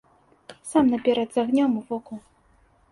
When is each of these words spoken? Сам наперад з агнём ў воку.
Сам 0.71 0.85
наперад 0.93 1.27
з 1.39 1.45
агнём 1.45 1.71
ў 1.79 1.81
воку. 1.93 2.15